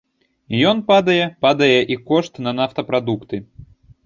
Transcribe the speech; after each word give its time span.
Ён 0.69 0.79
падае, 0.91 1.25
падае 1.47 1.75
і 1.97 1.99
кошт 2.09 2.41
на 2.47 2.55
нафтапрадукты. 2.61 3.43